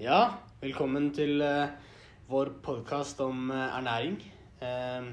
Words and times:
Ja, 0.00 0.30
velkommen 0.62 1.10
til 1.12 1.42
uh, 1.44 1.68
vår 2.30 2.54
podkast 2.64 3.18
om 3.20 3.50
uh, 3.52 3.66
ernæring. 3.76 4.14
Uh, 4.56 5.10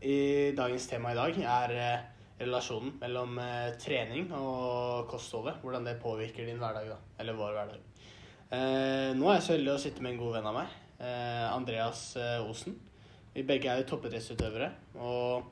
I 0.00 0.54
dagens 0.56 0.86
tema 0.88 1.12
i 1.12 1.18
dag 1.18 1.36
er 1.44 1.74
relasjonen 2.40 2.94
mellom 3.02 3.36
trening 3.82 4.32
og 4.32 5.04
kostholdet. 5.12 5.60
Hvordan 5.60 5.84
det 5.84 5.98
påvirker 6.00 6.48
din 6.48 6.56
hverdag, 6.56 6.88
da. 6.94 6.96
Eller 7.20 7.36
vår 7.36 7.52
hverdag. 7.58 7.84
Nå 9.20 9.28
er 9.28 9.36
jeg 9.36 9.44
så 9.44 9.56
heldig 9.58 9.74
å 9.74 9.78
sitte 9.84 10.00
med 10.00 10.14
en 10.14 10.22
god 10.24 10.38
venn 10.38 10.48
av 10.48 10.56
meg, 10.62 10.72
Andreas 11.52 12.04
Osen. 12.48 12.80
Vi 13.36 13.44
begge 13.44 13.68
er 13.68 13.82
jo 13.82 13.90
toppidrettsutøvere, 13.92 14.72
og 14.96 15.44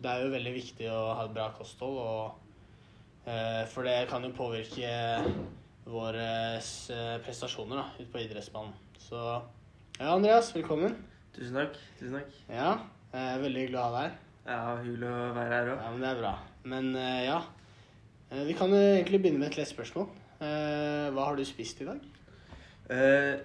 det 0.00 0.08
er 0.08 0.24
jo 0.24 0.32
veldig 0.32 0.54
viktig 0.56 0.88
å 0.88 1.10
ha 1.12 1.28
et 1.28 1.36
bra 1.36 1.52
kosthold. 1.60 2.00
Og, 2.00 3.28
for 3.76 3.84
det 3.84 4.06
kan 4.08 4.24
jo 4.24 4.32
påvirke 4.40 4.96
våre 5.84 6.26
eh, 6.58 7.16
prestasjoner 7.24 7.80
da, 7.80 7.86
ute 7.98 8.10
på 8.12 8.22
idrettsbanen. 8.22 8.74
Så 9.02 9.18
ja, 9.98 10.12
Andreas, 10.12 10.52
velkommen. 10.56 10.94
Tusen 11.36 11.56
takk. 11.58 11.78
tusen 11.98 12.18
takk. 12.20 12.36
Ja, 12.48 12.76
jeg 13.12 13.32
er 13.32 13.42
veldig 13.42 13.66
glad 13.72 13.98
her. 13.98 14.14
Ja, 14.46 14.60
Hyggelig 14.82 15.10
å 15.10 15.26
være 15.36 15.58
her 15.58 15.72
òg. 15.74 15.82
Ja, 15.82 15.90
men 15.90 16.04
det 16.04 16.12
er 16.12 16.22
bra. 16.22 16.32
Men 16.72 16.94
eh, 16.98 17.24
ja, 17.26 17.40
Eh, 18.32 18.46
vi 18.48 18.54
kan 18.56 18.72
egentlig 18.72 19.20
begynne 19.20 19.42
med 19.42 19.50
et 19.50 19.58
lett 19.60 19.68
spørsmål. 19.68 20.08
Hva 20.42 21.24
har 21.28 21.36
du 21.38 21.44
spist 21.46 21.82
i 21.84 21.86
dag? 21.86 22.00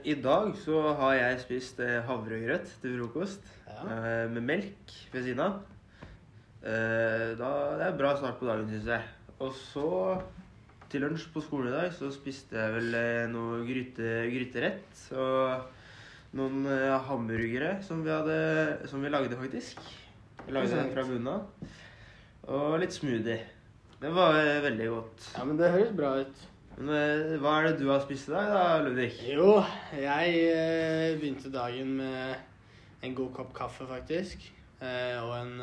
I 0.08 0.16
dag 0.18 0.56
så 0.58 0.80
har 0.98 1.12
jeg 1.14 1.42
spist 1.44 1.82
havregrøt 2.08 2.72
til 2.82 2.96
frokost 2.96 3.44
Ja, 3.68 3.84
med 4.32 4.42
melk 4.48 4.94
ved 5.12 5.28
siden 5.28 5.44
av. 5.44 5.60
Da, 6.64 7.52
det 7.78 7.84
er 7.86 7.92
en 7.92 8.00
bra 8.00 8.16
start 8.18 8.40
på 8.40 8.48
dagen, 8.50 8.66
syns 8.72 8.90
jeg. 8.90 9.06
Og 9.38 9.54
så 9.60 9.92
til 10.92 11.04
lunsj 11.04 11.28
på 11.34 11.44
skolen 11.44 11.72
i 11.72 11.76
dag 11.76 11.92
så 11.96 12.10
spiste 12.16 12.56
jeg 12.56 12.76
vel 12.78 12.96
eh, 12.96 13.26
noe 13.32 13.60
gryte, 13.68 14.12
gryterett 14.32 15.02
og 15.20 16.38
noen 16.38 16.68
eh, 16.72 16.94
hamburgere 17.08 17.78
som 17.84 18.04
vi, 18.06 18.14
hadde, 18.14 18.88
som 18.88 19.04
vi 19.04 19.12
lagde, 19.12 19.36
faktisk. 19.40 19.82
Vi 20.46 20.56
lagde 20.56 20.78
den 20.78 20.94
fra 20.94 21.04
bunnen 21.08 21.32
av. 21.34 21.74
Og 22.48 22.78
litt 22.80 22.96
smoothie. 22.96 23.42
Det 24.00 24.14
var 24.16 24.40
eh, 24.40 24.62
veldig 24.64 24.88
godt. 24.94 25.28
ja 25.36 25.48
men 25.50 25.60
det 25.60 25.74
høres 25.76 25.96
bra 25.98 26.14
ut. 26.22 26.48
Men 26.78 27.40
hva 27.42 27.56
er 27.58 27.72
det 27.72 27.82
du 27.82 27.88
har 27.90 28.04
spist 28.04 28.30
i 28.30 28.36
dag, 28.36 28.52
da, 28.54 28.66
Ludvig? 28.86 29.10
Jo, 29.32 29.58
jeg 29.98 31.16
begynte 31.18 31.50
dagen 31.52 31.96
med 31.98 33.02
en 33.02 33.16
god 33.18 33.32
kopp 33.34 33.56
kaffe, 33.58 33.88
faktisk. 33.90 34.46
Og 34.78 35.32
en 35.40 35.56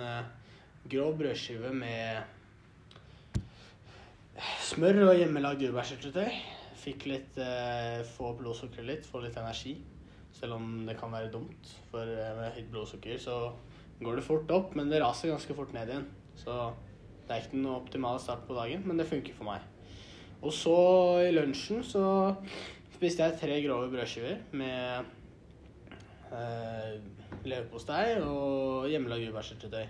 grå 0.91 1.13
brødskive 1.15 1.71
med 1.71 2.25
smør 4.65 5.11
og 5.11 5.19
hjemmelagd 5.19 5.61
jordbærsyltetøy. 5.61 6.37
Fikk 6.81 7.05
litt 7.11 7.37
eh, 7.41 8.01
Få 8.15 8.31
blodsukkeret 8.39 8.87
litt, 8.89 9.09
få 9.09 9.21
litt 9.25 9.37
energi. 9.41 9.75
Selv 10.35 10.57
om 10.57 10.87
det 10.89 10.97
kan 10.99 11.13
være 11.13 11.31
dumt, 11.33 11.69
for 11.91 12.09
eh, 12.09 12.31
med 12.39 12.55
høyt 12.57 12.71
blodsukker 12.73 13.21
så 13.21 13.37
går 14.01 14.19
det 14.19 14.25
fort 14.27 14.51
opp, 14.57 14.73
men 14.79 14.89
det 14.91 15.03
raser 15.03 15.31
ganske 15.33 15.57
fort 15.57 15.75
ned 15.77 15.93
igjen. 15.93 16.07
Så 16.41 16.55
det 17.27 17.35
er 17.35 17.45
ikke 17.45 17.59
den 17.59 17.69
optimale 17.71 18.23
start 18.23 18.47
på 18.49 18.57
dagen, 18.57 18.87
men 18.89 19.01
det 19.01 19.09
funker 19.11 19.37
for 19.37 19.51
meg. 19.51 19.67
Og 20.45 20.53
så 20.53 20.79
i 21.25 21.35
lunsjen 21.35 21.85
så 21.87 22.07
spiste 22.97 23.25
jeg 23.25 23.39
tre 23.41 23.59
grove 23.65 23.91
brødskiver 23.93 24.41
med 24.57 25.13
eh, 26.33 26.97
leverpostei 27.45 28.17
og 28.23 28.89
hjemmelagd 28.93 29.29
jordbærsyltetøy. 29.29 29.85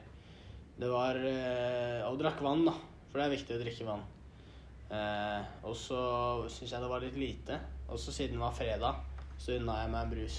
Det 0.83 0.91
var 0.91 1.23
eh, 1.23 2.03
Og 2.11 2.19
drakk 2.19 2.43
vann, 2.43 2.67
da. 2.67 2.75
For 3.11 3.23
det 3.23 3.29
er 3.29 3.37
viktig 3.37 3.55
å 3.55 3.63
drikke 3.63 3.87
vann. 3.87 4.05
Eh, 4.95 5.47
og 5.67 5.75
så 5.79 6.01
syns 6.53 6.75
jeg 6.75 6.83
det 6.83 6.91
var 6.91 7.03
litt 7.03 7.19
lite. 7.19 7.59
Og 7.89 7.99
så 8.01 8.15
siden 8.15 8.39
det 8.39 8.45
var 8.45 8.55
fredag, 8.57 9.01
så 9.39 9.59
unna 9.59 9.81
jeg 9.83 9.93
meg 9.95 10.07
en 10.07 10.15
brus. 10.15 10.39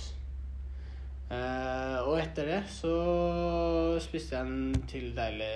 Eh, 1.25 1.99
og 2.05 2.19
etter 2.21 2.51
det 2.51 2.61
så 2.69 2.93
spiste 4.03 4.37
jeg 4.37 4.45
en 4.45 4.83
til 4.85 5.07
deilig 5.17 5.53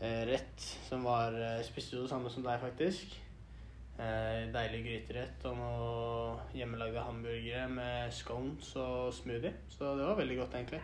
eh, 0.00 0.22
rett 0.30 0.68
som 0.86 1.02
var 1.04 1.36
eh, 1.36 1.58
Spiste 1.66 1.98
jo 1.98 2.06
det 2.06 2.12
samme 2.14 2.32
som 2.32 2.46
deg, 2.46 2.60
faktisk. 2.62 3.18
Eh, 3.98 4.46
deilig 4.54 4.84
gryterett 4.86 5.44
og 5.50 5.58
noen 5.58 6.54
hjemmelagde 6.54 7.02
hamburgere 7.02 7.66
med 7.72 8.14
scones 8.14 8.70
og 8.78 9.10
smoothie. 9.16 9.52
Så 9.74 9.96
det 9.98 10.06
var 10.06 10.20
veldig 10.20 10.38
godt, 10.44 10.54
egentlig. 10.54 10.80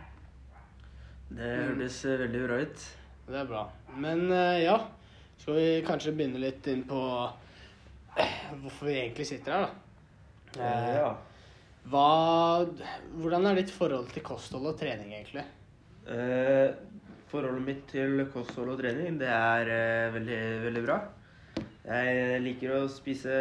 Det 1.29 1.47
hørtes 1.47 2.03
mm. 2.05 2.19
veldig 2.25 2.43
bra 2.45 2.59
ut. 2.61 2.85
Det 3.25 3.39
er 3.39 3.49
bra. 3.49 3.63
Men 3.97 4.27
eh, 4.29 4.65
ja, 4.65 4.77
skal 5.39 5.57
vi 5.59 5.69
kanskje 5.85 6.13
begynne 6.15 6.41
litt 6.41 6.67
inn 6.71 6.83
på 6.89 6.99
eh, 8.17 8.37
hvorfor 8.61 8.89
vi 8.89 8.97
egentlig 8.99 9.27
sitter 9.29 9.55
her, 9.55 9.67
da. 9.67 9.85
Eh, 10.59 10.89
ja. 10.97 11.13
Hva, 11.91 12.07
hvordan 13.19 13.45
er 13.51 13.59
ditt 13.59 13.73
forhold 13.73 14.09
til 14.13 14.25
kosthold 14.25 14.71
og 14.71 14.79
trening, 14.79 15.11
egentlig? 15.13 15.45
Eh, 16.09 16.73
forholdet 17.29 17.65
mitt 17.65 17.85
til 17.91 18.23
kosthold 18.33 18.73
og 18.73 18.81
trening, 18.81 19.19
det 19.21 19.29
er 19.29 19.71
eh, 19.75 20.13
veldig, 20.15 20.41
veldig 20.65 20.83
bra. 20.87 20.99
Jeg 21.85 22.41
liker 22.41 22.73
å 22.79 22.83
spise 22.89 23.39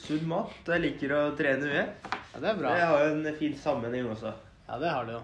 sunn 0.00 0.24
mat, 0.28 0.54
jeg 0.64 0.84
liker 0.86 1.12
å 1.12 1.22
trene 1.36 1.68
mye. 1.68 1.86
Ja, 2.32 2.40
det 2.40 2.50
er 2.50 2.60
bra. 2.60 2.72
Det 2.72 2.88
har 2.88 3.04
jo 3.04 3.14
en 3.16 3.38
fin 3.38 3.56
sammenheng 3.60 4.08
også. 4.12 4.32
Ja, 4.66 4.78
det 4.80 4.92
har 4.92 5.08
du 5.08 5.16
jo. 5.18 5.22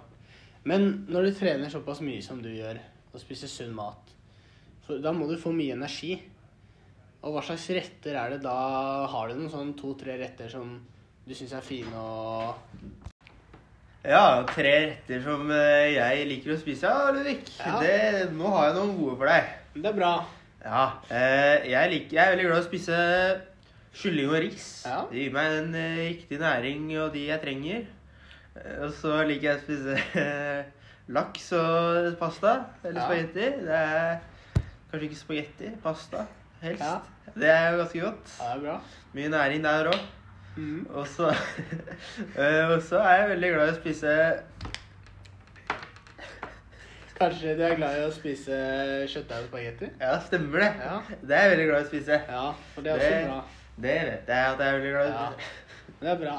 Men 0.68 1.06
når 1.08 1.28
du 1.28 1.38
trener 1.40 1.72
såpass 1.72 2.00
mye 2.04 2.20
som 2.24 2.40
du 2.44 2.50
gjør, 2.52 2.78
og 3.12 3.20
spiser 3.20 3.50
sunn 3.50 3.72
mat, 3.76 4.11
for 4.86 5.02
da 5.02 5.12
må 5.14 5.28
du 5.30 5.36
få 5.40 5.52
mye 5.54 5.76
energi. 5.76 6.16
Og 7.22 7.36
hva 7.36 7.42
slags 7.46 7.68
retter 7.70 8.16
er 8.18 8.34
det 8.34 8.40
da? 8.42 8.56
Har 9.12 9.30
du 9.30 9.36
noen 9.38 9.52
sånn 9.52 9.74
to-tre 9.78 10.16
retter 10.18 10.50
som 10.50 10.74
du 11.22 11.34
syns 11.38 11.52
er 11.54 11.62
fine 11.62 11.94
å 11.94 12.50
Ja, 14.02 14.42
tre 14.50 14.72
retter 14.88 15.22
som 15.22 15.46
eh, 15.54 15.92
jeg 15.94 16.26
liker 16.26 16.56
å 16.56 16.58
spise. 16.58 16.90
Ja, 16.90 17.12
Ludvig, 17.14 17.44
Ja. 17.60 17.76
det, 17.78 18.32
nå 18.34 18.50
har 18.50 18.68
jeg 18.70 18.78
noen 18.80 18.96
gode 18.98 19.14
for 19.20 19.30
deg. 19.30 19.52
Det 19.76 19.86
er 19.92 19.98
bra. 20.00 20.12
Ja, 20.64 20.82
eh, 21.10 21.68
jeg, 21.70 21.90
liker, 21.92 22.16
jeg 22.18 22.24
er 22.24 22.34
veldig 22.34 22.48
glad 22.48 22.58
i 22.58 22.64
å 22.64 22.66
spise 22.66 22.98
kylling 24.02 24.32
og 24.32 24.40
ris. 24.42 24.66
Ja. 24.88 24.98
Det 25.10 25.22
gir 25.22 25.32
meg 25.36 25.56
en 25.60 25.72
riktige 25.76 26.08
riktig 26.08 26.40
næring 26.42 26.90
og 26.98 27.14
de 27.14 27.24
jeg 27.28 27.42
trenger. 27.46 27.86
Eh, 28.58 28.76
og 28.82 28.90
så 28.98 29.20
liker 29.30 29.52
jeg 29.52 29.60
å 29.60 29.62
spise 29.62 30.26
laks 31.16 31.48
og 31.58 32.12
pasta, 32.18 32.56
eller 32.82 33.06
spagetti. 33.06 33.48
Det 33.62 33.78
er 33.78 34.20
kanskje 34.92 35.08
ikke 35.08 35.18
spagetti, 35.18 35.70
pasta 35.82 36.26
helst. 36.62 36.82
Ja. 36.84 36.98
Det 37.34 37.48
er 37.50 37.70
jo 37.72 37.78
ganske 37.82 38.00
godt. 38.04 38.34
Ja, 38.38 38.48
det 38.52 38.56
er 38.58 38.60
bra. 38.66 38.76
Mye 39.16 39.28
næring 39.32 39.64
der 39.64 39.88
òg. 39.90 40.02
Og 40.92 41.06
så 41.08 41.30
eh, 42.38 42.68
og 42.68 42.82
så 42.84 42.98
er 43.00 43.14
jeg 43.22 43.28
veldig 43.30 43.50
glad 43.54 43.68
i 43.70 43.72
å 43.72 43.78
spise 43.80 44.16
Kanskje 47.18 47.54
du 47.58 47.62
er 47.64 47.76
glad 47.78 47.98
i 48.00 48.04
å 48.06 48.12
spise 48.14 48.56
kjøttdeig 49.12 49.44
og 49.44 49.48
spagetti? 49.50 49.88
Ja, 50.00 50.14
stemmer 50.26 50.64
det. 50.64 50.70
Ja. 50.82 50.96
Det 51.22 51.36
er 51.36 51.44
jeg 51.46 51.52
veldig 51.52 51.66
glad 51.68 51.78
i 51.82 51.84
å 51.86 51.90
spise. 51.90 52.18
Ja, 52.34 52.44
for 52.74 52.82
det 52.84 52.90
er 52.92 52.96
også 52.98 53.10
Det- 53.12 53.26
bra. 53.28 53.40
Det 53.82 53.94
vet 54.08 54.28
jeg 54.28 54.46
at 54.52 54.58
jeg 54.58 54.68
er 54.68 54.78
veldig 54.78 54.92
glad 54.92 55.06
i 55.06 55.12
å 55.12 55.14
Ja. 55.14 55.30
spise. 55.32 55.96
Det 56.00 56.08
er 56.10 56.18
bra. 56.24 56.36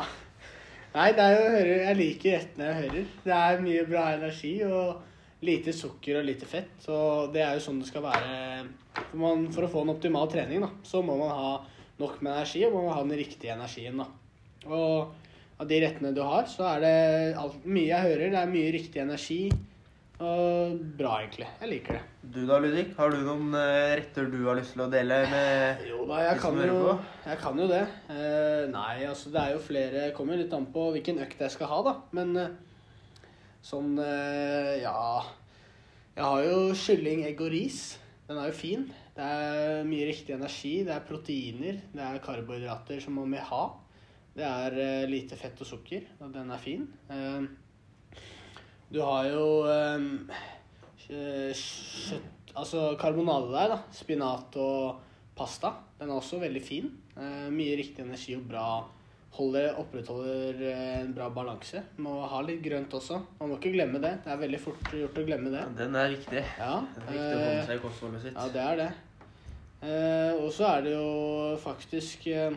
Nei, 0.95 1.11
det 1.11 1.19
er 1.19 1.31
jo, 1.39 1.83
jeg 1.83 1.95
liker 1.97 2.37
rettene 2.37 2.65
jeg 2.65 2.75
hører. 2.81 3.05
Det 3.23 3.33
er 3.33 3.61
mye 3.61 3.85
bra 3.89 4.03
energi 4.13 4.53
og 4.63 5.01
lite 5.43 5.73
sukker 5.75 6.19
og 6.19 6.27
lite 6.27 6.47
fett. 6.49 6.75
Så 6.83 6.95
det 7.33 7.43
er 7.45 7.57
jo 7.57 7.65
sånn 7.65 7.81
det 7.83 7.89
skal 7.89 8.05
være. 8.05 8.37
For, 8.95 9.19
man, 9.21 9.47
for 9.53 9.67
å 9.67 9.71
få 9.71 9.83
en 9.83 9.93
optimal 9.95 10.29
trening, 10.31 10.63
da, 10.63 10.71
så 10.87 11.03
må 11.05 11.17
man 11.19 11.33
ha 11.33 11.51
nok 11.99 12.21
med 12.21 12.33
energi, 12.33 12.63
og 12.67 12.77
man 12.77 12.87
må 12.87 12.95
ha 12.95 13.03
den 13.05 13.19
riktige 13.19 13.53
energien. 13.55 14.01
da. 14.01 14.07
Og 14.69 15.59
av 15.61 15.69
de 15.69 15.83
rettene 15.83 16.13
du 16.15 16.23
har, 16.25 16.47
så 16.49 16.65
er 16.73 16.81
det 16.83 16.97
alt, 17.39 17.61
mye 17.65 17.91
jeg 17.91 18.09
hører. 18.09 18.33
Det 18.33 18.41
er 18.41 18.57
mye 18.57 18.73
riktig 18.73 19.03
energi. 19.03 19.43
Og 20.23 20.75
bra, 20.97 21.17
egentlig. 21.23 21.47
Jeg 21.59 21.69
liker 21.71 21.97
det. 21.97 22.01
Du 22.33 22.43
da, 22.47 22.59
Ludvig? 22.61 22.85
Har 22.95 23.11
du 23.11 23.23
noen 23.25 23.55
eh, 23.59 23.95
retter 23.99 24.29
du 24.31 24.37
har 24.45 24.55
lyst 24.59 24.75
til 24.77 24.85
å 24.85 24.91
dele 24.91 25.17
med 25.31 25.81
Jo 25.89 26.05
da, 26.07 26.21
jeg 26.29 26.39
kan 26.39 26.59
jo, 26.61 26.93
jeg 27.25 27.39
kan 27.41 27.59
jo 27.59 27.65
det. 27.71 27.81
Eh, 28.13 28.61
nei, 28.71 28.93
altså 29.09 29.33
det 29.33 29.41
er 29.41 29.55
jo 29.55 29.63
flere 29.65 30.05
Kommer 30.15 30.39
litt 30.39 30.53
an 30.55 30.69
på 30.71 30.85
hvilken 30.93 31.19
økt 31.25 31.41
jeg 31.43 31.55
skal 31.55 31.71
ha, 31.73 31.81
da. 31.89 31.95
Men 32.15 32.37
eh, 32.39 32.53
sånn 33.63 33.97
eh, 34.01 34.81
Ja. 34.83 35.23
Jeg 36.13 36.29
har 36.29 36.43
jo 36.45 36.57
kylling, 36.77 37.23
egg 37.25 37.39
og 37.41 37.49
ris. 37.49 37.79
Den 38.27 38.37
er 38.37 38.51
jo 38.51 38.57
fin. 38.57 38.83
Det 39.15 39.25
er 39.25 39.87
mye 39.87 40.05
riktig 40.11 40.35
energi. 40.35 40.73
Det 40.85 40.93
er 40.93 41.07
proteiner. 41.07 41.79
Det 41.89 42.03
er 42.05 42.21
karbohydrater 42.21 43.01
som 43.01 43.17
man 43.17 43.33
vil 43.33 43.41
ha. 43.49 43.63
Det 44.33 44.45
er 44.45 44.77
eh, 44.83 45.07
lite 45.09 45.37
fett 45.39 45.57
og 45.65 45.69
sukker, 45.69 46.05
og 46.21 46.29
den 46.35 46.53
er 46.53 46.61
fin. 46.61 46.85
Eh, 47.09 48.19
du 48.93 49.01
har 49.01 49.31
jo 49.31 49.47
kjøtt 51.07 52.29
Altså 52.53 52.91
karbonade 53.01 53.49
der, 53.49 53.71
da. 53.71 53.79
Spinat 53.89 54.53
og 54.61 54.99
pasta. 55.33 55.71
Den 55.97 56.11
er 56.11 56.19
også 56.19 56.37
veldig 56.37 56.61
fin. 56.61 56.91
Mye 57.49 57.79
riktig 57.79 58.03
energi 58.05 58.35
og 58.37 58.43
bra 58.45 58.67
holder, 59.33 59.71
opprettholder 59.81 60.59
eh, 60.69 60.99
en 61.01 61.13
bra 61.15 61.29
balanse. 61.33 61.81
Må 62.05 62.19
ha 62.29 62.41
litt 62.45 62.61
grønt 62.65 62.93
også. 62.93 63.17
Man 63.39 63.49
må 63.53 63.57
ikke 63.57 63.71
glemme 63.73 64.01
det. 64.03 64.11
Det 64.25 64.33
er 64.33 64.41
veldig 64.43 64.59
fort 64.61 64.91
gjort 64.93 65.17
å 65.17 65.25
glemme 65.25 65.53
det. 65.53 65.63
Den 65.79 65.97
er 65.97 66.11
viktig. 66.13 66.43
Ja, 66.59 66.75
Det 66.93 67.01
er 67.07 67.09
viktig 67.15 67.39
å 67.39 67.47
eh, 67.47 67.63
seg 67.69 67.79
i 67.79 67.83
kostholdet 67.87 68.27
sitt. 68.27 68.37
ja 68.37 68.45
det 68.53 68.67
er 68.67 68.79
det. 68.83 68.91
Eh, 69.83 70.37
og 70.39 70.51
så 70.55 70.67
er 70.69 70.85
det 70.85 70.93
jo 70.93 71.09
faktisk 71.63 72.27
eh, 72.31 72.53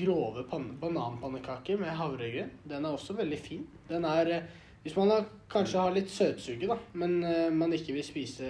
grove 0.00 0.46
bananpannekaker 0.80 1.78
med 1.82 1.94
havregryn. 1.98 2.50
Den 2.64 2.86
er 2.88 2.96
også 2.96 3.14
veldig 3.18 3.38
fin. 3.44 3.68
Den 3.90 4.08
er 4.08 4.32
eh, 4.38 4.50
Hvis 4.82 4.96
man 4.96 5.12
har, 5.12 5.28
kanskje 5.52 5.78
har 5.78 5.92
litt 5.94 6.10
søtsuge, 6.10 6.66
da, 6.66 6.74
men 6.98 7.20
eh, 7.22 7.50
man 7.54 7.70
ikke 7.72 7.94
vil 7.94 8.02
spise 8.02 8.48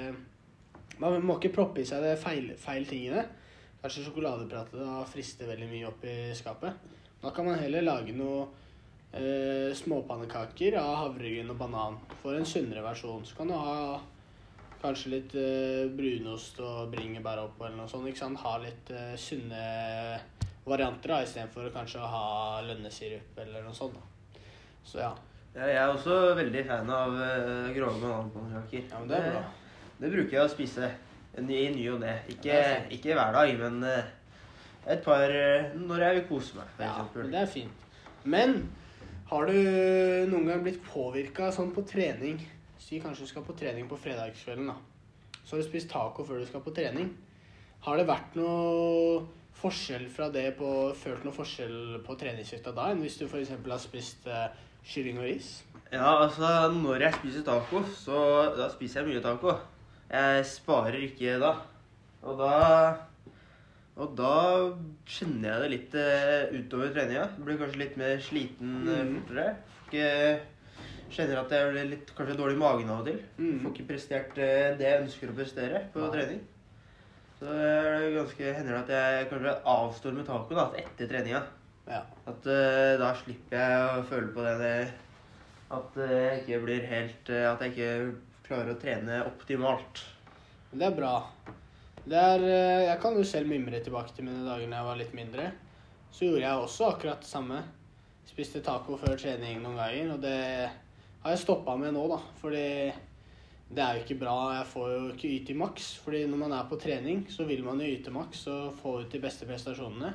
Man 1.03 1.19
må 1.27 1.35
ikke 1.37 1.51
proppe 1.53 1.83
i 1.83 1.85
seg 1.89 2.01
det 2.05 2.15
feil, 2.23 2.53
feil 2.57 2.87
tingene. 2.87 3.27
Kanskje 3.83 4.05
sjokoladepratet 4.07 4.79
da 4.79 5.01
frister 5.11 5.49
veldig 5.51 5.67
mye 5.73 5.89
opp 5.91 6.05
i 6.07 6.17
skapet. 6.39 6.79
Da 7.23 7.31
kan 7.31 7.47
man 7.47 7.59
heller 7.59 7.85
lage 7.87 8.15
noe 8.17 8.47
eh, 9.15 9.71
småpannekaker 9.79 10.75
av 10.81 10.95
havregryn 11.05 11.53
og 11.53 11.61
banan 11.61 11.99
for 12.23 12.35
en 12.35 12.49
sunnere 12.49 12.83
versjon. 12.83 13.23
Så 13.25 13.37
kan 13.39 13.53
du 13.53 13.55
ha 13.55 14.01
kanskje 14.83 15.13
litt 15.13 15.37
eh, 15.39 15.85
brunost 15.95 16.59
og 16.67 16.91
bringebær 16.95 17.45
oppå 17.45 17.69
eller 17.69 17.85
noe 17.85 17.91
sånt. 17.91 18.09
ikke 18.11 18.25
sant? 18.25 18.41
Ha 18.43 18.57
litt 18.65 18.91
eh, 18.91 19.13
sunne 19.15 19.67
varianter 20.67 21.15
da, 21.15 21.21
istedenfor 21.23 21.71
kanskje 21.75 22.03
å 22.03 22.11
ha 22.11 22.27
lønnesirup 22.67 23.39
eller 23.45 23.69
noe 23.69 23.77
sånt. 23.77 23.95
da. 23.95 24.41
Så 24.83 24.99
ja. 25.03 25.13
Ja, 25.53 25.67
jeg 25.69 25.79
er 25.79 25.93
også 25.93 26.19
veldig 26.39 26.63
fan 26.65 26.91
av 26.91 27.13
uh, 27.13 27.71
grove 27.77 27.99
bananpannekaker. 28.01 28.87
ja 28.89 29.01
men 29.01 29.11
det 29.11 29.19
er 29.19 29.35
bra. 29.35 29.43
Det 30.01 30.11
bruker 30.15 30.37
jeg 30.39 30.47
å 30.47 30.51
spise 30.51 30.89
i 31.39 31.43
ny 31.45 31.85
og 31.93 32.01
ne. 32.01 32.15
Ikke, 32.33 32.49
Det 32.49 32.61
er 32.61 32.87
ikke 32.97 33.17
hver 33.19 33.37
dag, 33.37 33.53
men 33.61 33.85
eh, 33.87 34.09
et 34.87 35.03
par 35.05 35.31
eh, 35.31 35.75
når 35.79 36.07
jeg 36.07 36.17
vil 36.19 36.25
kose 36.31 36.57
meg, 36.59 36.71
for 36.77 36.87
eksempel. 36.87 37.27
ja, 37.27 37.33
det 37.35 37.43
er 37.43 37.53
fint. 37.53 37.85
Men 38.25 38.57
har 39.31 39.47
du 39.49 39.59
noen 40.29 40.49
gang 40.51 40.65
blitt 40.65 40.83
påvirka 40.85 41.51
sånn 41.55 41.71
på 41.75 41.85
trening? 41.89 42.41
Si 42.83 42.99
kanskje 43.03 43.27
du 43.27 43.31
skal 43.31 43.47
på 43.47 43.55
trening 43.59 43.87
på 43.91 43.99
fredagskvelden, 44.01 44.73
da. 44.73 44.75
Så 45.43 45.57
har 45.57 45.63
du 45.63 45.69
spist 45.69 45.91
taco 45.91 46.27
før 46.27 46.43
du 46.43 46.49
skal 46.49 46.65
på 46.65 46.75
trening. 46.75 47.13
Har 47.83 47.99
det 47.99 48.07
vært 48.11 48.37
noe 48.39 49.23
forskjell 49.63 50.05
fra 50.11 50.29
det 50.33 50.53
på 50.59 50.69
Følt 50.99 51.25
noe 51.27 51.35
forskjell 51.35 52.01
på 52.07 52.17
treningshytta 52.19 52.73
da 52.75 52.91
enn 52.93 53.03
hvis 53.03 53.19
du 53.21 53.27
f.eks. 53.27 53.53
har 53.55 53.83
spist 53.83 54.29
uh, 54.31 54.49
kylling 54.87 55.19
og 55.21 55.27
ris? 55.29 55.51
Ja, 55.93 56.23
altså, 56.25 56.71
når 56.73 57.07
jeg 57.07 57.19
spiser 57.19 57.47
taco, 57.47 57.83
så 57.97 58.19
da 58.57 58.69
spiser 58.73 59.03
jeg 59.03 59.11
mye 59.11 59.25
taco. 59.25 59.57
Jeg 60.13 60.47
sparer 60.49 61.03
ikke 61.09 61.39
da. 61.43 61.53
Og 62.23 62.39
da 62.39 62.55
Og 64.01 64.15
da 64.17 64.33
kjenner 65.05 65.51
jeg 65.51 65.61
det 65.63 65.71
litt 65.75 65.95
eh, 66.01 66.55
utover 66.57 66.93
treninga. 66.95 67.27
Blir 67.45 67.59
kanskje 67.61 67.83
litt 67.83 67.97
mer 68.01 68.23
sliten 68.25 68.89
eh, 68.89 69.03
Mhm. 69.05 69.21
fortere. 69.27 69.57
Ikke 69.89 70.09
Kjenner 71.13 71.43
at 71.43 71.51
jeg 71.53 71.73
blir 71.75 71.89
litt 71.91 72.11
kanskje 72.17 72.39
dårlig 72.39 72.55
i 72.57 72.61
magen 72.63 72.89
av 72.89 73.03
og 73.03 73.05
til. 73.11 73.19
Mhm. 73.37 73.59
Får 73.67 73.73
ikke 73.75 73.89
prestert 73.91 74.39
eh, 74.41 74.71
det 74.79 74.87
jeg 74.89 75.03
ønsker 75.03 75.29
å 75.29 75.37
prestere 75.37 75.83
på 75.93 76.01
Nei. 76.01 76.11
trening. 76.15 76.41
Så 77.39 77.51
det 77.53 78.15
ganske 78.15 78.55
hender 78.57 78.73
det 78.79 78.81
at 78.81 78.93
jeg 78.97 79.29
kanskje 79.33 79.53
avstår 79.75 80.15
med 80.17 80.27
taco 80.27 80.55
da, 80.57 80.65
etter 80.79 81.11
treninga. 81.11 81.43
Ja. 81.91 82.01
At 82.31 82.47
uh, 82.47 82.95
da 83.01 83.09
slipper 83.19 83.59
jeg 83.59 83.87
å 83.99 84.05
føle 84.07 84.29
på 84.33 84.45
det, 84.47 84.53
det 84.63 84.93
At 85.75 85.97
eh, 85.99 86.13
jeg 86.15 86.43
ikke 86.45 86.61
blir 86.63 86.85
helt 86.87 87.31
eh, 87.35 87.49
At 87.51 87.61
jeg 87.67 87.73
ikke 87.73 88.15
klarer 88.47 88.71
å 88.71 88.79
trene 88.79 89.17
optimalt. 89.27 90.05
Det 90.73 90.87
er 90.87 90.95
bra. 90.95 91.17
Det 92.03 92.19
er, 92.19 92.43
eh, 92.43 92.89
jeg 92.89 92.99
kan 93.03 93.15
jo 93.15 93.23
selv 93.23 93.47
mimre 93.47 93.79
tilbake 93.79 94.11
til 94.15 94.27
mine 94.27 94.43
dager 94.43 94.67
da 94.67 94.81
jeg 94.81 94.89
var 94.89 94.99
litt 94.99 95.15
mindre. 95.15 95.47
Så 96.11 96.27
gjorde 96.27 96.43
jeg 96.43 96.65
også 96.65 96.89
akkurat 96.91 97.23
det 97.23 97.31
samme. 97.31 97.61
Spiste 98.27 98.63
taco 98.65 98.97
før 98.99 99.15
trening 99.19 99.63
noen 99.63 99.79
ganger, 99.79 100.11
og 100.15 100.21
det 100.23 100.39
har 101.23 101.31
jeg 101.31 101.43
stoppa 101.45 101.77
med 101.79 101.95
nå, 101.95 102.03
da. 102.11 102.19
Fordi 102.41 102.67
det 103.73 103.85
er 103.85 103.97
jo 103.97 104.03
ikke 104.03 104.19
bra. 104.19 104.37
Jeg 104.59 104.67
får 104.73 104.91
jo 104.91 105.01
ikke 105.13 105.31
yte 105.31 105.55
i 105.55 105.59
maks. 105.63 105.89
Fordi 106.03 106.25
når 106.27 106.43
man 106.43 106.57
er 106.59 106.67
på 106.69 106.79
trening, 106.83 107.23
så 107.31 107.47
vil 107.47 107.63
man 107.65 107.81
jo 107.81 107.93
yte 107.95 108.15
maks 108.15 108.47
og 108.51 108.75
få 108.83 108.99
ut 109.03 109.15
de 109.15 109.23
beste 109.23 109.47
prestasjonene. 109.49 110.13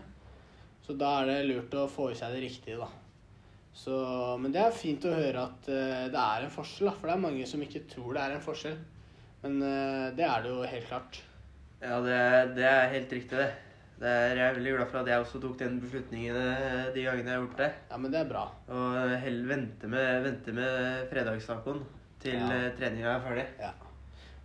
Så 0.84 0.96
da 1.00 1.22
er 1.22 1.32
det 1.32 1.40
lurt 1.48 1.74
å 1.76 1.88
få 1.92 2.12
i 2.12 2.20
seg 2.20 2.36
det 2.36 2.44
riktige, 2.44 2.82
da. 2.84 2.92
Så, 3.78 3.96
men 4.42 4.52
det 4.52 4.62
er 4.64 4.76
fint 4.76 5.04
å 5.06 5.14
høre 5.14 5.48
at 5.50 5.68
uh, 5.70 6.06
det 6.12 6.20
er 6.20 6.44
en 6.44 6.54
forskjell, 6.54 6.92
da. 6.92 6.98
For 6.98 7.08
det 7.08 7.16
er 7.16 7.26
mange 7.30 7.48
som 7.50 7.64
ikke 7.64 7.86
tror 7.92 8.16
det 8.16 8.24
er 8.24 8.36
en 8.36 8.46
forskjell. 8.46 8.78
Men 9.46 9.60
uh, 9.64 10.06
det 10.18 10.28
er 10.28 10.44
det 10.44 10.54
jo 10.54 10.62
helt 10.68 10.92
klart. 10.92 11.24
Ja, 11.82 12.00
det, 12.02 12.20
det 12.58 12.66
er 12.66 12.90
helt 12.96 13.12
riktig, 13.14 13.38
det. 13.38 13.50
det 14.02 14.10
er, 14.10 14.32
jeg 14.36 14.46
er 14.48 14.56
veldig 14.58 14.72
glad 14.78 14.90
for 14.92 15.00
at 15.04 15.12
jeg 15.12 15.22
også 15.24 15.42
tok 15.44 15.58
den 15.60 15.80
beslutningen 15.84 16.38
eh, 16.42 16.88
de 16.96 17.04
gangene 17.06 17.30
jeg 17.30 17.38
har 17.38 17.44
gjort 17.46 17.62
det. 17.62 17.70
Ja, 17.92 17.98
men 18.02 18.14
det 18.14 18.20
er 18.24 18.32
bra. 18.32 18.46
Og 18.74 19.16
heller 19.24 19.52
vente 19.54 19.90
med, 19.92 20.24
vente 20.26 20.56
med 20.58 21.08
fredagstacoen 21.12 21.84
til 22.24 22.40
Ja. 22.40 22.50
eh, 22.56 22.70
treninga 22.80 23.14
er 23.16 23.26
ferdig. 23.28 23.48
Ja. 23.62 23.72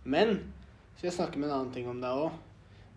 Men 0.05 0.35
skal 0.95 1.07
jeg 1.09 1.15
snakke 1.17 1.39
med 1.41 1.49
en 1.49 1.55
annen 1.57 1.73
ting 1.73 1.89
om 1.89 2.01
deg 2.03 2.23
òg. 2.25 2.41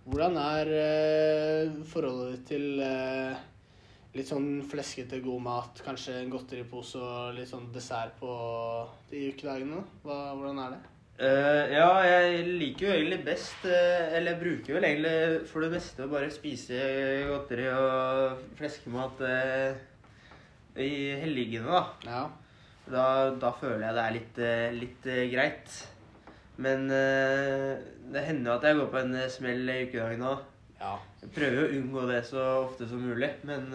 Hvordan 0.06 0.36
er 0.38 0.68
eh, 0.78 1.78
forholdet 1.90 2.36
ditt 2.36 2.44
til 2.52 2.82
eh, 2.84 3.38
litt 4.14 4.28
sånn 4.28 4.60
fleskete, 4.68 5.18
god 5.24 5.42
mat? 5.42 5.80
Kanskje 5.86 6.20
en 6.20 6.30
godteripose 6.30 7.00
og 7.00 7.32
litt 7.38 7.48
sånn 7.50 7.72
dessert 7.74 8.14
på 8.20 8.30
de 9.10 9.24
ukedagene? 9.32 9.80
Hva, 10.04 10.20
hvordan 10.36 10.60
er 10.66 10.76
det? 10.76 10.82
Eh, 11.16 11.70
ja, 11.72 11.86
jeg 12.04 12.42
liker 12.60 12.84
jo 12.84 12.92
egentlig 12.92 13.22
best 13.24 13.62
uh, 13.64 14.12
Eller 14.12 14.34
jeg 14.34 14.40
bruker 14.42 14.74
vel 14.76 14.84
egentlig 14.84 15.46
for 15.48 15.64
det 15.64 15.70
meste 15.72 16.04
å 16.04 16.10
bare 16.12 16.28
spise 16.28 16.76
godteri 17.30 17.70
og 17.72 18.42
fleskemat 18.58 19.22
uh, 19.24 19.78
i 20.76 20.90
helgene, 21.22 21.70
da. 21.70 21.80
Ja. 22.04 22.20
da. 22.92 23.06
Da 23.40 23.54
føler 23.56 23.86
jeg 23.86 23.96
det 23.96 24.02
er 24.02 24.16
litt, 24.18 24.42
litt 24.76 25.08
greit. 25.32 25.78
Men 26.60 26.84
det 26.92 28.24
hender 28.26 28.50
jo 28.50 28.58
at 28.58 28.66
jeg 28.68 28.76
går 28.76 28.92
på 28.92 29.00
en 29.00 29.16
smell 29.32 29.72
i 29.72 29.78
ukedagene 29.86 30.28
òg. 30.34 30.44
ja. 30.82 30.92
Jeg 31.22 31.32
prøver 31.38 31.62
å 31.62 31.72
unngå 31.78 32.04
det 32.12 32.20
så 32.28 32.44
ofte 32.66 32.90
som 32.92 33.00
mulig, 33.00 33.32
men 33.48 33.72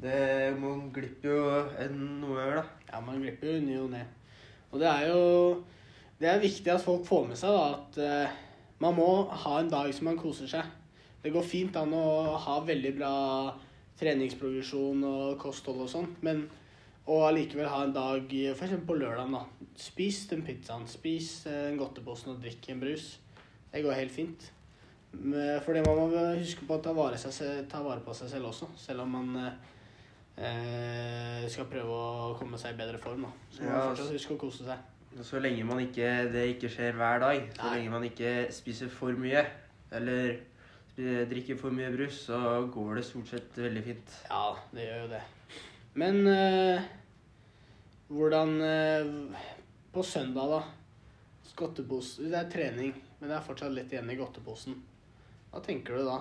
det 0.00 0.18
man 0.64 0.88
glipper 0.96 1.28
jo 1.28 1.44
en 1.84 2.02
noe 2.24 2.48
da. 2.56 2.64
Ja, 2.88 3.04
man 3.04 3.20
glipper 3.20 3.52
jo 3.52 3.62
ny 3.68 3.80
og 3.84 3.92
ne. 3.92 4.06
Og 4.72 4.80
det 4.80 4.88
er 4.88 5.10
jo 5.12 5.24
Det 6.18 6.28
er 6.30 6.40
viktig 6.40 6.72
at 6.72 6.84
folk 6.84 7.04
får 7.04 7.26
med 7.28 7.36
seg 7.40 7.52
da, 7.52 7.64
at 7.76 7.98
eh, 8.00 8.36
man 8.80 8.94
må 8.96 9.08
ha 9.44 9.58
en 9.60 9.68
dag 9.72 9.92
som 9.94 10.08
man 10.08 10.16
koser 10.20 10.48
seg. 10.48 10.64
Det 11.22 11.32
går 11.34 11.44
fint 11.44 11.76
an 11.76 11.92
å 11.96 12.36
ha 12.40 12.60
veldig 12.64 12.92
bra 12.96 13.12
treningsprogresjon 14.00 15.04
og 15.08 15.36
kosthold 15.40 15.82
og 15.84 15.90
sånt, 15.92 16.22
men 16.24 16.46
og 17.06 17.22
allikevel 17.28 17.68
ha 17.70 17.84
en 17.86 17.92
dag 17.94 18.32
f.eks. 18.56 18.72
på 18.86 18.96
lørdag. 18.98 19.30
da. 19.30 19.44
Spis 19.78 20.24
den 20.32 20.42
pizzaen, 20.42 20.88
spis 20.90 21.44
den 21.44 21.72
en 21.72 21.78
godtepose 21.78 22.32
og 22.32 22.40
drikk 22.42 22.66
en 22.72 22.80
brus. 22.82 23.18
Det 23.70 23.84
går 23.84 23.94
helt 24.00 24.12
fint. 24.12 24.50
Men- 25.12 25.60
Fordi 25.62 25.84
man 25.86 25.96
må 25.96 26.34
huske 26.36 26.66
på 26.66 26.74
å 26.76 26.82
ta 26.82 26.92
vare, 26.92 27.16
seg, 27.16 27.68
ta 27.70 27.82
vare 27.82 28.00
på 28.00 28.14
seg 28.14 28.28
selv 28.28 28.46
også, 28.50 28.66
selv 28.76 29.00
om 29.04 29.10
man 29.10 29.36
eh, 30.36 31.46
skal 31.48 31.70
prøve 31.70 31.94
å 31.94 32.34
komme 32.38 32.58
seg 32.58 32.74
i 32.74 32.78
bedre 32.82 32.98
form. 32.98 33.22
da. 33.22 33.28
Så 33.50 33.62
må 33.62 33.70
man 33.70 33.78
Ja, 33.78 33.94
fortsatt 33.94 34.12
huske 34.12 34.34
å 34.34 34.38
kose 34.38 34.64
seg. 34.64 34.78
Så 35.24 35.40
lenge 35.40 35.64
man 35.64 35.80
ikke, 35.80 36.08
det 36.32 36.42
ikke 36.54 36.68
skjer 36.68 36.98
hver 36.98 37.22
dag, 37.22 37.46
så 37.56 37.62
Nei. 37.70 37.76
lenge 37.78 37.92
man 37.94 38.04
ikke 38.04 38.34
spiser 38.52 38.90
for 38.92 39.16
mye, 39.16 39.46
eller 39.96 40.36
drikker 40.96 41.56
for 41.60 41.72
mye 41.76 41.88
brus, 41.92 42.22
så 42.28 42.38
går 42.72 42.98
det 42.98 43.04
stort 43.04 43.30
sett 43.32 43.58
veldig 43.60 43.82
fint. 43.84 44.14
Ja, 44.28 44.44
det 44.72 44.86
gjør 44.88 45.02
jo 45.04 45.08
det. 45.14 45.22
Men 45.96 46.26
øh, 46.28 46.80
hvordan 48.12 48.60
øh, 48.60 49.12
På 49.92 50.02
søndag, 50.02 50.50
da. 50.52 50.60
Godtepose 51.56 52.28
Det 52.28 52.36
er 52.36 52.50
trening, 52.52 52.92
men 53.18 53.30
det 53.30 53.36
er 53.38 53.44
fortsatt 53.44 53.72
litt 53.72 53.92
igjen 53.94 54.10
i 54.12 54.16
godteposen. 54.18 54.74
Hva 55.48 55.62
tenker 55.64 55.96
du 55.96 56.04
da? 56.04 56.18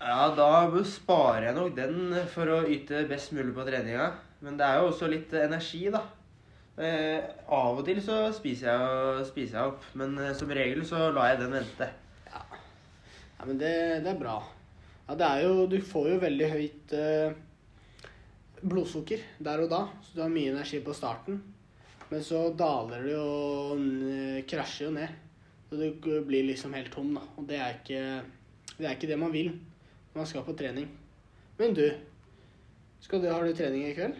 Ja, 0.00 0.30
da 0.32 0.80
sparer 0.88 1.50
jeg 1.50 1.56
nok 1.58 1.74
den 1.76 2.14
for 2.32 2.48
å 2.48 2.62
yte 2.64 3.02
best 3.10 3.34
mulig 3.36 3.52
på 3.52 3.66
treninga. 3.68 4.06
Men 4.40 4.56
det 4.56 4.64
er 4.64 4.80
jo 4.80 4.88
også 4.88 5.10
litt 5.12 5.34
energi, 5.36 5.82
da. 5.92 6.00
Eh, 6.80 7.20
av 7.52 7.76
og 7.76 7.84
til 7.84 7.98
så 8.00 8.30
spiser 8.32 8.70
jeg, 8.70 9.24
spiser 9.28 9.58
jeg 9.58 9.72
opp, 9.74 9.82
men 10.00 10.14
eh, 10.16 10.32
som 10.36 10.48
regel 10.56 10.80
så 10.88 11.10
lar 11.12 11.34
jeg 11.34 11.42
den 11.42 11.52
vente. 11.58 11.88
Ja, 12.30 12.40
men 13.44 13.60
det, 13.60 13.72
det 14.06 14.14
er 14.14 14.20
bra. 14.20 14.38
Ja, 15.04 15.16
det 15.18 15.26
er 15.26 15.42
jo 15.44 15.66
Du 15.68 15.76
får 15.84 16.08
jo 16.14 16.20
veldig 16.22 16.48
høyt 16.54 16.94
eh, 16.96 17.34
blodsukker 18.60 19.26
der 19.44 19.64
og 19.64 19.68
da, 19.72 19.82
så 20.06 20.16
du 20.16 20.22
har 20.24 20.32
mye 20.32 20.54
energi 20.54 20.80
på 20.84 20.96
starten. 20.96 21.42
Men 22.10 22.24
så 22.26 22.46
daler 22.56 23.04
det 23.04 23.12
jo 23.12 23.26
Krasjer 24.50 24.88
jo 24.88 24.94
ned. 24.96 25.12
Så 25.68 25.76
du 25.78 26.08
blir 26.26 26.48
liksom 26.48 26.72
helt 26.74 26.90
tom, 26.94 27.12
da. 27.14 27.26
Og 27.36 27.44
det 27.46 27.60
er 27.60 27.76
ikke 27.76 28.00
det, 28.78 28.86
er 28.86 28.96
ikke 28.96 29.12
det 29.12 29.20
man 29.20 29.36
vil 29.36 29.52
når 29.52 30.22
man 30.22 30.32
skal 30.32 30.48
på 30.48 30.56
trening. 30.58 30.88
Men 31.60 31.76
du, 31.76 31.84
skal 33.04 33.20
du 33.22 33.28
har 33.28 33.44
du 33.44 33.52
trening 33.54 33.84
i 33.86 33.94
kveld? 33.94 34.16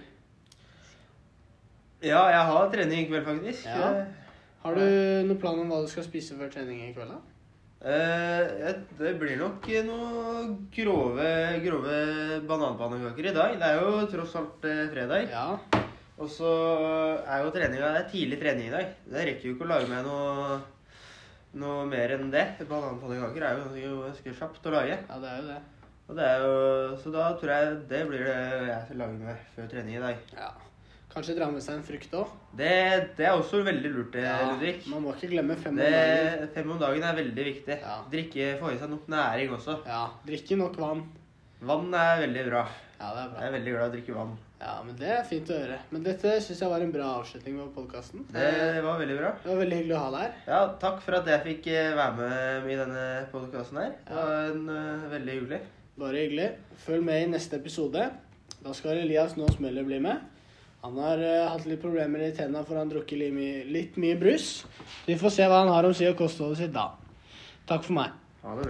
Ja, 2.01 2.21
jeg 2.33 2.45
har 2.49 2.71
trening 2.73 3.03
i 3.03 3.09
kveld, 3.11 3.27
faktisk. 3.27 3.67
Ja. 3.69 3.91
Har 4.63 4.77
du 4.77 4.85
noen 5.29 5.41
plan 5.41 5.59
om 5.61 5.69
hva 5.69 5.83
du 5.85 5.89
skal 5.91 6.05
spise 6.07 6.37
før 6.39 6.49
trening 6.53 6.81
i 6.87 6.95
kveld? 6.97 7.13
da? 7.13 7.21
Eh, 7.81 8.73
det 8.99 9.15
blir 9.21 9.39
nok 9.41 9.65
noen 9.87 10.55
grove, 10.73 11.29
grove 11.65 11.99
bananpannekaker 12.49 13.29
i 13.31 13.35
dag. 13.37 13.55
Det 13.61 13.69
er 13.69 13.81
jo 13.81 14.03
tross 14.13 14.37
alt 14.41 14.65
eh, 14.69 14.83
fredag. 14.93 15.29
Ja. 15.33 15.47
Og 16.21 16.29
så 16.29 16.51
er 17.25 17.41
jo 17.41 17.53
treninga 17.55 17.95
Det 17.95 18.03
er 18.03 18.11
tidlig 18.13 18.41
trening 18.41 18.69
i 18.69 18.75
dag. 18.75 18.95
Det 19.09 19.27
rekker 19.29 19.49
jo 19.49 19.55
ikke 19.57 19.69
å 19.69 19.73
lage 19.75 19.89
meg 19.93 20.05
noe, 20.05 20.59
noe 21.61 21.85
mer 21.89 22.17
enn 22.17 22.33
det. 22.33 22.47
Bananpannekaker 22.69 23.49
er 23.49 23.61
jo 23.81 24.01
ganske, 24.07 24.37
kjapt 24.41 24.69
å 24.69 24.75
lage. 24.77 24.97
ja, 25.05 25.21
det 25.21 25.35
er 25.35 25.41
jo 25.41 25.51
det. 25.53 25.61
Og 26.11 26.17
det 26.19 26.27
er 26.27 26.43
jo, 26.43 26.57
så 27.01 27.13
da 27.15 27.29
tror 27.39 27.55
jeg 27.55 27.75
det 27.93 28.03
blir 28.09 28.25
det 28.27 28.41
jeg 28.67 28.81
skal 28.89 29.05
lage 29.05 29.21
med 29.21 29.49
før 29.55 29.73
trening 29.73 30.01
i 30.01 30.05
dag. 30.09 30.25
Ja. 30.37 30.51
Kanskje 31.11 31.35
dra 31.35 31.49
med 31.51 31.63
seg 31.65 31.79
en 31.81 31.87
frukt 31.87 32.13
òg. 32.15 32.35
Det, 32.57 32.71
det 33.19 33.25
er 33.27 33.33
også 33.35 33.65
veldig 33.67 33.91
lurt, 33.91 34.13
det, 34.15 34.27
Ludvig. 34.47 34.75
man 34.93 35.03
må 35.03 35.15
ikke 35.17 35.31
glemme 35.33 35.57
fem 35.59 35.73
om 35.75 35.81
Det, 35.81 35.89
dagen. 35.91 36.53
fem 36.55 36.71
om 36.71 36.79
dagen 36.79 37.07
er 37.09 37.17
veldig 37.19 37.47
viktig. 37.49 37.79
Ja. 37.83 37.97
Drikke, 38.13 38.53
få 38.61 38.71
i 38.71 38.79
seg 38.79 38.93
nok 38.93 39.09
næring 39.11 39.57
også. 39.57 39.81
Ja, 39.91 40.05
drikke 40.29 40.61
nok 40.61 40.79
vann. 40.79 41.03
Vann 41.67 41.91
er 41.99 42.23
veldig 42.23 42.47
bra. 42.47 42.63
Ja, 43.01 43.11
det 43.17 43.25
er 43.25 43.29
bra. 43.33 43.41
Jeg 43.43 43.49
er 43.51 43.57
veldig 43.59 43.75
glad 43.75 43.83
i 43.83 43.91
å 43.91 43.95
drikke 43.97 44.15
vann. 44.17 44.39
Ja, 44.61 44.73
men 44.85 44.97
det 45.01 45.11
er 45.17 45.23
fint 45.25 45.51
å 45.51 45.57
høre. 45.57 45.77
Men 45.91 46.03
dette 46.05 46.33
syns 46.45 46.59
jeg 46.63 46.71
var 46.71 46.83
en 46.85 46.91
bra 46.93 47.11
avslutning 47.19 47.59
på 47.59 47.69
podkasten. 47.81 48.27
Det 48.33 48.83
var 48.85 48.99
veldig 49.01 49.17
bra. 49.17 49.31
Det 49.43 49.49
var 49.51 49.61
veldig 49.65 49.79
hyggelig 49.79 49.97
å 49.97 50.01
ha 50.03 50.11
deg 50.15 50.25
her. 50.27 50.35
Ja, 50.53 50.59
takk 50.83 50.99
for 51.05 51.17
at 51.17 51.31
jeg 51.33 51.45
fikk 51.47 51.71
eh, 51.73 51.95
være 51.97 52.17
med 52.19 52.69
i 52.71 52.77
denne 52.81 53.05
podkasten 53.33 53.81
her. 53.81 53.95
Det 54.07 54.19
var 54.19 54.51
en, 54.51 54.67
uh, 54.69 55.07
veldig 55.15 55.39
hyggelig. 55.39 55.61
Bare 56.01 56.21
hyggelig. 56.27 56.51
Følg 56.85 57.07
med 57.09 57.23
i 57.25 57.31
neste 57.35 57.57
episode. 57.59 58.05
Da 58.61 58.75
skal 58.77 59.01
Elias 59.01 59.35
nå 59.41 59.49
Møller 59.65 59.89
bli 59.89 59.99
med. 60.05 60.21
Han 60.85 60.97
har 61.01 61.21
uh, 61.21 61.51
hatt 61.53 61.67
litt 61.69 61.83
problemer 61.83 62.23
i 62.25 62.33
tenna 62.37 62.63
for 62.65 62.79
han 62.79 62.89
har 62.89 62.95
drukket 62.95 63.21
litt 63.21 63.37
mye, 63.37 63.65
litt 63.69 64.01
mye 64.01 64.17
brus. 64.21 64.49
Vi 65.09 65.19
får 65.21 65.37
se 65.37 65.49
hva 65.51 65.65
han 65.65 65.73
har 65.73 65.89
om 65.89 65.97
si 65.97 66.09
og 66.09 66.17
kostholdet 66.21 66.63
sitt 66.63 66.75
da. 66.77 66.91
Takk 67.69 67.85
for 67.87 67.99
meg. 68.01 68.20